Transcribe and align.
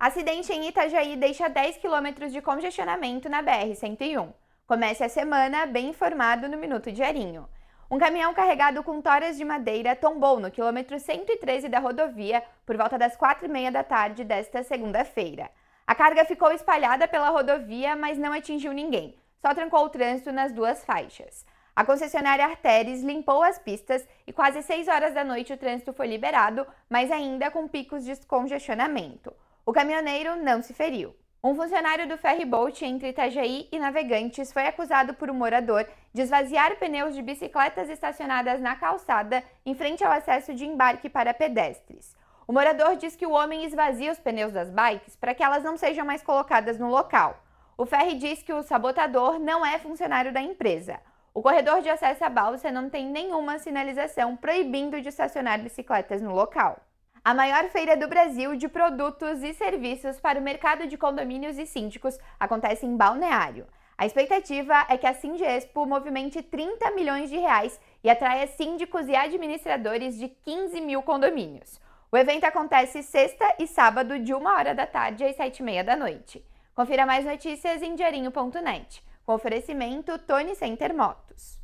Acidente 0.00 0.52
em 0.52 0.68
Itajaí 0.68 1.16
deixa 1.16 1.48
10 1.48 1.78
quilômetros 1.78 2.32
de 2.32 2.40
congestionamento 2.40 3.28
na 3.28 3.42
BR-101. 3.42 4.32
Comece 4.64 5.02
a 5.02 5.08
semana 5.08 5.66
bem 5.66 5.88
informado 5.88 6.48
no 6.48 6.56
Minuto 6.56 6.92
Diarinho. 6.92 7.48
Um 7.90 7.98
caminhão 7.98 8.32
carregado 8.32 8.84
com 8.84 9.02
toras 9.02 9.36
de 9.36 9.44
madeira 9.44 9.96
tombou 9.96 10.38
no 10.38 10.52
quilômetro 10.52 11.00
113 11.00 11.68
da 11.68 11.80
rodovia 11.80 12.44
por 12.64 12.76
volta 12.76 12.96
das 12.96 13.16
4h30 13.16 13.72
da 13.72 13.82
tarde 13.82 14.22
desta 14.22 14.62
segunda-feira. 14.62 15.50
A 15.84 15.96
carga 15.96 16.24
ficou 16.24 16.52
espalhada 16.52 17.08
pela 17.08 17.30
rodovia, 17.30 17.96
mas 17.96 18.16
não 18.16 18.32
atingiu 18.32 18.72
ninguém, 18.72 19.16
só 19.40 19.52
trancou 19.52 19.84
o 19.84 19.90
trânsito 19.90 20.30
nas 20.30 20.52
duas 20.52 20.84
faixas. 20.84 21.44
A 21.74 21.84
concessionária 21.84 22.44
Arteres 22.44 23.02
limpou 23.02 23.42
as 23.42 23.58
pistas 23.58 24.06
e 24.28 24.32
quase 24.32 24.62
6 24.62 24.86
horas 24.86 25.12
da 25.12 25.24
noite 25.24 25.52
o 25.52 25.58
trânsito 25.58 25.92
foi 25.92 26.06
liberado, 26.06 26.64
mas 26.88 27.10
ainda 27.10 27.50
com 27.50 27.66
picos 27.66 28.04
de 28.04 28.14
congestionamento. 28.26 29.34
O 29.68 29.72
caminhoneiro 29.72 30.34
não 30.36 30.62
se 30.62 30.72
feriu. 30.72 31.14
Um 31.44 31.54
funcionário 31.54 32.08
do 32.08 32.16
ferryboat 32.16 32.86
entre 32.86 33.10
Itajaí 33.10 33.68
e 33.70 33.78
Navegantes 33.78 34.50
foi 34.50 34.66
acusado 34.66 35.12
por 35.12 35.28
um 35.28 35.34
morador 35.34 35.86
de 36.10 36.22
esvaziar 36.22 36.76
pneus 36.76 37.14
de 37.14 37.20
bicicletas 37.20 37.90
estacionadas 37.90 38.62
na 38.62 38.76
calçada 38.76 39.44
em 39.66 39.74
frente 39.74 40.02
ao 40.02 40.10
acesso 40.10 40.54
de 40.54 40.64
embarque 40.64 41.10
para 41.10 41.34
pedestres. 41.34 42.16
O 42.46 42.52
morador 42.54 42.96
diz 42.96 43.14
que 43.14 43.26
o 43.26 43.32
homem 43.32 43.66
esvazia 43.66 44.10
os 44.10 44.18
pneus 44.18 44.54
das 44.54 44.70
bikes 44.70 45.16
para 45.16 45.34
que 45.34 45.42
elas 45.42 45.62
não 45.62 45.76
sejam 45.76 46.06
mais 46.06 46.22
colocadas 46.22 46.78
no 46.78 46.88
local. 46.88 47.38
O 47.76 47.84
ferry 47.84 48.14
diz 48.14 48.42
que 48.42 48.54
o 48.54 48.62
sabotador 48.62 49.38
não 49.38 49.66
é 49.66 49.78
funcionário 49.78 50.32
da 50.32 50.40
empresa. 50.40 50.98
O 51.34 51.42
corredor 51.42 51.82
de 51.82 51.90
acesso 51.90 52.24
à 52.24 52.30
balsa 52.30 52.70
não 52.70 52.88
tem 52.88 53.06
nenhuma 53.06 53.58
sinalização 53.58 54.34
proibindo 54.34 54.98
de 55.02 55.10
estacionar 55.10 55.60
bicicletas 55.60 56.22
no 56.22 56.32
local 56.32 56.80
a 57.24 57.34
maior 57.34 57.68
feira 57.70 57.96
do 57.96 58.08
Brasil 58.08 58.56
de 58.56 58.68
produtos 58.68 59.42
e 59.42 59.52
serviços 59.52 60.20
para 60.20 60.38
o 60.38 60.42
mercado 60.42 60.86
de 60.86 60.96
condomínios 60.96 61.58
e 61.58 61.66
síndicos 61.66 62.18
acontece 62.38 62.86
em 62.86 62.96
Balneário. 62.96 63.66
A 63.96 64.06
expectativa 64.06 64.86
é 64.88 64.96
que 64.96 65.06
a 65.06 65.12
Sindexpo 65.12 65.84
movimente 65.84 66.42
30 66.42 66.92
milhões 66.92 67.28
de 67.28 67.36
reais 67.36 67.80
e 68.02 68.08
atraia 68.08 68.46
síndicos 68.46 69.08
e 69.08 69.16
administradores 69.16 70.16
de 70.16 70.28
15 70.28 70.80
mil 70.80 71.02
condomínios. 71.02 71.80
O 72.10 72.16
evento 72.16 72.44
acontece 72.44 73.02
sexta 73.02 73.56
e 73.58 73.66
sábado, 73.66 74.18
de 74.18 74.32
1 74.32 74.46
hora 74.46 74.74
da 74.74 74.86
tarde 74.86 75.24
às 75.24 75.36
7 75.36 75.58
e 75.58 75.62
meia 75.62 75.84
da 75.84 75.96
noite. 75.96 76.42
Confira 76.74 77.04
mais 77.04 77.24
notícias 77.24 77.82
em 77.82 77.94
diarinho.net. 77.96 79.04
Com 79.26 79.34
oferecimento 79.34 80.16
Tony 80.20 80.54
Center 80.54 80.94
Motos. 80.94 81.58